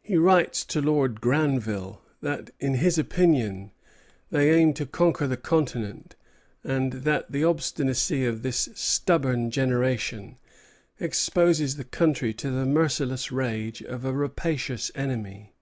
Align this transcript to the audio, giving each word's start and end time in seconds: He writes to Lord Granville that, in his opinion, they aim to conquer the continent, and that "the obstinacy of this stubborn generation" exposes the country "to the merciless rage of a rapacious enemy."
He 0.00 0.16
writes 0.16 0.64
to 0.66 0.80
Lord 0.80 1.20
Granville 1.20 2.00
that, 2.20 2.50
in 2.60 2.74
his 2.74 2.98
opinion, 2.98 3.72
they 4.30 4.52
aim 4.54 4.72
to 4.74 4.86
conquer 4.86 5.26
the 5.26 5.36
continent, 5.36 6.14
and 6.62 6.92
that 7.02 7.32
"the 7.32 7.42
obstinacy 7.42 8.24
of 8.26 8.42
this 8.42 8.68
stubborn 8.76 9.50
generation" 9.50 10.38
exposes 11.00 11.74
the 11.74 11.84
country 11.84 12.32
"to 12.34 12.50
the 12.52 12.64
merciless 12.64 13.32
rage 13.32 13.82
of 13.82 14.04
a 14.04 14.12
rapacious 14.12 14.92
enemy." 14.94 15.52